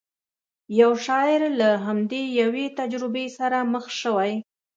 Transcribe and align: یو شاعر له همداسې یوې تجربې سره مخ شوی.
یو 0.79 0.91
شاعر 1.05 1.41
له 1.59 1.69
همداسې 1.85 2.33
یوې 2.41 2.65
تجربې 2.79 3.25
سره 3.37 3.57
مخ 3.73 3.85
شوی. 4.01 4.33